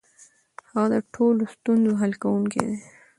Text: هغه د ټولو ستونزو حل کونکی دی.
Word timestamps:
هغه 0.69 0.83
د 0.93 0.95
ټولو 1.13 1.43
ستونزو 1.53 1.91
حل 2.01 2.13
کونکی 2.23 2.61
دی. 2.67 2.77